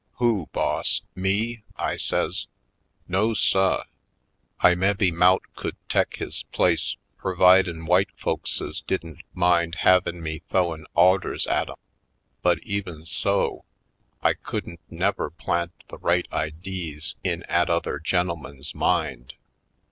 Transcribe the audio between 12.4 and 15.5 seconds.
but even so, I couldn't never